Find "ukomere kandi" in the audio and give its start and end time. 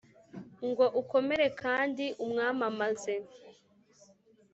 1.01-2.05